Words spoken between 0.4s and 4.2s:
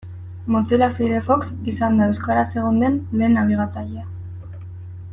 Mozilla Firefox izan da euskaraz egon den lehen nabigatzailea.